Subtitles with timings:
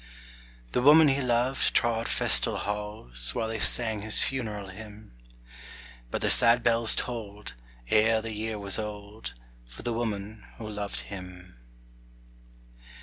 [0.71, 5.11] The woman he loved trod festal halls, While they sang his funeral hymn,
[6.09, 7.53] But the sad bells tolled,
[7.87, 9.35] ere the year was old,
[9.67, 11.59] For the woman who loved him.